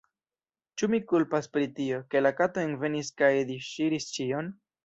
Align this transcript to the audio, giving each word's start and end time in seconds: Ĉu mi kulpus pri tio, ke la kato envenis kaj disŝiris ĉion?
Ĉu 0.81 0.89
mi 0.93 0.99
kulpus 1.11 1.49
pri 1.57 1.69
tio, 1.81 2.01
ke 2.15 2.23
la 2.25 2.33
kato 2.41 2.65
envenis 2.71 3.15
kaj 3.23 3.33
disŝiris 3.53 4.13
ĉion? 4.19 4.55